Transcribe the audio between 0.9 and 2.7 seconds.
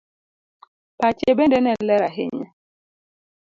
Pache bende ne ler ahinya